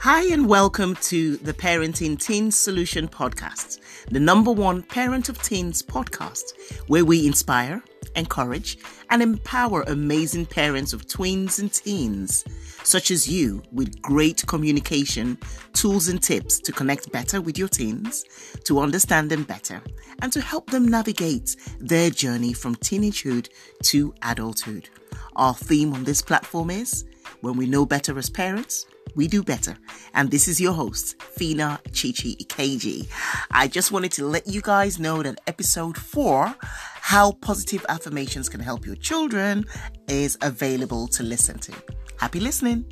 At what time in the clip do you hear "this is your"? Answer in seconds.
30.30-30.72